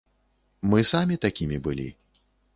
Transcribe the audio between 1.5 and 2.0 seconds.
былі.